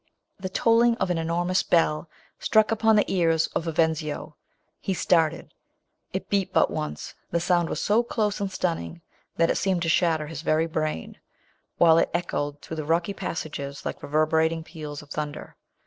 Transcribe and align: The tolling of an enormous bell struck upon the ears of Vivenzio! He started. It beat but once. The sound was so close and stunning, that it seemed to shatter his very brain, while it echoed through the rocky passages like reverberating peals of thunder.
The 0.39 0.49
tolling 0.49 0.97
of 0.97 1.11
an 1.11 1.19
enormous 1.19 1.61
bell 1.61 2.09
struck 2.39 2.71
upon 2.71 2.95
the 2.95 3.05
ears 3.07 3.45
of 3.53 3.65
Vivenzio! 3.65 4.35
He 4.79 4.95
started. 4.95 5.53
It 6.11 6.27
beat 6.27 6.51
but 6.51 6.71
once. 6.71 7.13
The 7.29 7.39
sound 7.39 7.69
was 7.69 7.79
so 7.83 8.01
close 8.01 8.41
and 8.41 8.51
stunning, 8.51 9.03
that 9.35 9.51
it 9.51 9.57
seemed 9.57 9.83
to 9.83 9.89
shatter 9.89 10.25
his 10.25 10.41
very 10.41 10.65
brain, 10.65 11.19
while 11.77 11.99
it 11.99 12.09
echoed 12.15 12.63
through 12.63 12.77
the 12.77 12.83
rocky 12.83 13.13
passages 13.13 13.85
like 13.85 14.01
reverberating 14.01 14.63
peals 14.63 15.03
of 15.03 15.11
thunder. 15.11 15.55